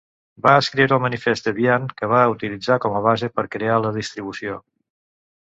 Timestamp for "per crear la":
3.37-3.95